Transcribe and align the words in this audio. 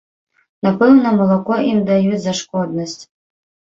Напэўна, 0.67 1.11
малако 1.21 1.59
ім 1.71 1.79
даюць 1.93 2.23
за 2.25 2.33
шкоднасць. 2.43 3.01